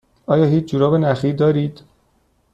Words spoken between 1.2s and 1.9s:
دارید؟